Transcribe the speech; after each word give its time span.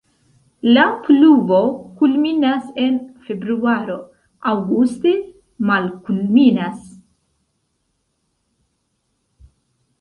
La 0.75 0.83
pluvo 1.07 1.59
kulminas 1.99 2.71
en 2.85 2.97
februaro, 3.27 3.99
aŭguste 4.53 5.13
malkulminas. 5.71 6.91